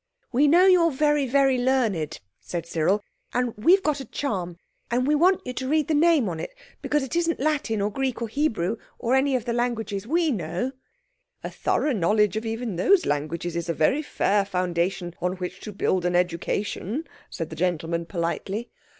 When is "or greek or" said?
7.83-8.27